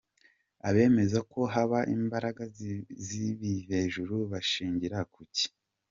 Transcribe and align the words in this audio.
Abemeza 0.67 1.19
ko 1.31 1.39
haba 1.53 1.79
imbaraga 1.95 2.43
z’ibivejuru 3.07 4.15
bashingira 4.31 4.97
kuki?. 5.13 5.45